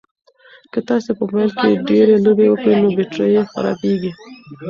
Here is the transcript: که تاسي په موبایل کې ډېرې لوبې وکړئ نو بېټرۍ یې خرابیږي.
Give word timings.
که 0.71 0.79
تاسي 0.87 1.11
په 1.17 1.23
موبایل 1.31 1.51
کې 1.59 1.69
ډېرې 1.89 2.15
لوبې 2.25 2.47
وکړئ 2.49 2.75
نو 2.83 2.89
بېټرۍ 2.97 3.29
یې 3.35 3.43
خرابیږي. 3.51 4.11